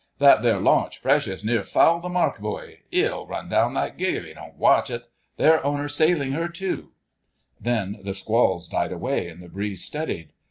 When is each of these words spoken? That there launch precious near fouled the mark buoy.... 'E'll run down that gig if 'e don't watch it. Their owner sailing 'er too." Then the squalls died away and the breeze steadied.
That 0.17 0.41
there 0.41 0.59
launch 0.59 1.03
precious 1.03 1.43
near 1.43 1.63
fouled 1.63 2.01
the 2.01 2.09
mark 2.09 2.39
buoy.... 2.39 2.79
'E'll 2.91 3.27
run 3.27 3.49
down 3.49 3.75
that 3.75 3.99
gig 3.99 4.15
if 4.15 4.25
'e 4.25 4.33
don't 4.33 4.55
watch 4.55 4.89
it. 4.89 5.03
Their 5.37 5.63
owner 5.63 5.87
sailing 5.87 6.33
'er 6.33 6.47
too." 6.49 6.93
Then 7.59 7.99
the 8.03 8.15
squalls 8.15 8.67
died 8.67 8.91
away 8.91 9.27
and 9.27 9.43
the 9.43 9.47
breeze 9.49 9.83
steadied. 9.85 10.33